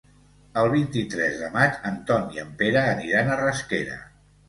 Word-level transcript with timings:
El 0.61 0.69
vint-i-tres 0.75 1.37
de 1.43 1.51
maig 1.59 1.79
en 1.91 2.01
Ton 2.09 2.35
i 2.39 2.43
en 2.47 2.59
Pere 2.65 2.85
aniran 2.97 3.33
a 3.33 3.41
Rasquera. 3.47 4.05